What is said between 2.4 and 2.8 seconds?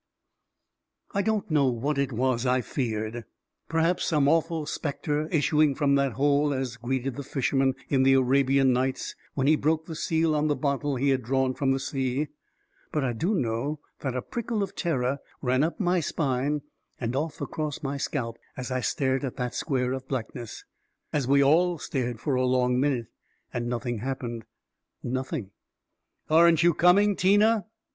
I